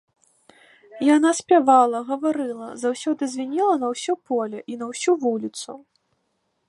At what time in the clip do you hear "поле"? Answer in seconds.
4.31-4.59